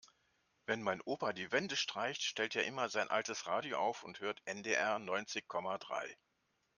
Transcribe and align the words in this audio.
Wenn 0.65 0.81
mein 0.81 0.99
Opa 1.05 1.31
die 1.31 1.51
Wände 1.51 1.75
streicht, 1.75 2.23
stellt 2.23 2.55
er 2.55 2.65
immer 2.65 2.89
sein 2.89 3.11
altes 3.11 3.45
Radio 3.45 3.77
auf 3.77 4.01
und 4.03 4.19
hört 4.19 4.41
NDR 4.47 4.97
neunzig 4.97 5.47
Komma 5.47 5.77
drei. 5.77 6.17